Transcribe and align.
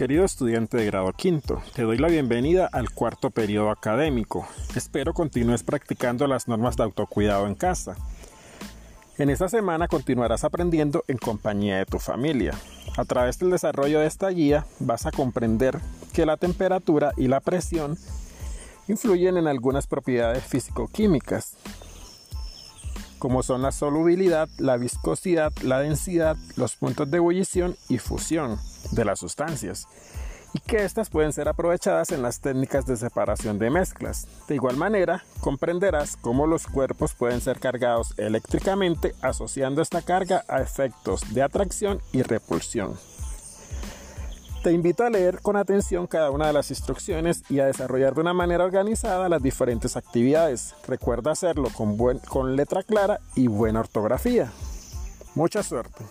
Querido 0.00 0.24
estudiante 0.24 0.78
de 0.78 0.86
grado 0.86 1.12
quinto, 1.12 1.60
te 1.74 1.82
doy 1.82 1.98
la 1.98 2.08
bienvenida 2.08 2.70
al 2.72 2.88
cuarto 2.88 3.28
periodo 3.28 3.68
académico. 3.68 4.48
Espero 4.74 5.12
continúes 5.12 5.62
practicando 5.62 6.26
las 6.26 6.48
normas 6.48 6.78
de 6.78 6.84
autocuidado 6.84 7.46
en 7.46 7.54
casa. 7.54 7.96
En 9.18 9.28
esta 9.28 9.50
semana 9.50 9.88
continuarás 9.88 10.42
aprendiendo 10.42 11.04
en 11.06 11.18
compañía 11.18 11.76
de 11.76 11.84
tu 11.84 11.98
familia. 11.98 12.54
A 12.96 13.04
través 13.04 13.38
del 13.40 13.50
desarrollo 13.50 14.00
de 14.00 14.06
esta 14.06 14.30
guía 14.30 14.64
vas 14.78 15.04
a 15.04 15.12
comprender 15.12 15.78
que 16.14 16.24
la 16.24 16.38
temperatura 16.38 17.12
y 17.18 17.28
la 17.28 17.40
presión 17.40 17.98
influyen 18.88 19.36
en 19.36 19.48
algunas 19.48 19.86
propiedades 19.86 20.44
físico-químicas, 20.44 21.58
como 23.18 23.42
son 23.42 23.60
la 23.60 23.70
solubilidad, 23.70 24.48
la 24.56 24.78
viscosidad, 24.78 25.52
la 25.60 25.80
densidad, 25.80 26.38
los 26.56 26.76
puntos 26.76 27.10
de 27.10 27.18
ebullición 27.18 27.76
y 27.90 27.98
fusión 27.98 28.58
de 28.92 29.04
las 29.04 29.18
sustancias, 29.18 29.86
y 30.52 30.60
que 30.60 30.84
éstas 30.84 31.10
pueden 31.10 31.32
ser 31.32 31.48
aprovechadas 31.48 32.10
en 32.10 32.22
las 32.22 32.40
técnicas 32.40 32.86
de 32.86 32.96
separación 32.96 33.58
de 33.58 33.70
mezclas. 33.70 34.26
De 34.48 34.56
igual 34.56 34.76
manera, 34.76 35.24
comprenderás 35.40 36.16
cómo 36.16 36.46
los 36.46 36.66
cuerpos 36.66 37.14
pueden 37.14 37.40
ser 37.40 37.60
cargados 37.60 38.14
eléctricamente 38.16 39.14
asociando 39.22 39.82
esta 39.82 40.02
carga 40.02 40.44
a 40.48 40.60
efectos 40.60 41.32
de 41.32 41.42
atracción 41.42 42.00
y 42.12 42.22
repulsión. 42.22 42.98
Te 44.62 44.72
invito 44.72 45.04
a 45.04 45.10
leer 45.10 45.40
con 45.40 45.56
atención 45.56 46.06
cada 46.06 46.30
una 46.30 46.48
de 46.48 46.52
las 46.52 46.70
instrucciones 46.70 47.42
y 47.48 47.60
a 47.60 47.66
desarrollar 47.66 48.14
de 48.14 48.20
una 48.20 48.34
manera 48.34 48.64
organizada 48.64 49.30
las 49.30 49.42
diferentes 49.42 49.96
actividades. 49.96 50.74
Recuerda 50.86 51.30
hacerlo 51.30 51.70
con, 51.74 51.96
con 52.18 52.56
letra 52.56 52.82
clara 52.82 53.20
y 53.34 53.46
buena 53.46 53.80
ortografía. 53.80 54.52
Mucha 55.34 55.62
suerte. 55.62 56.04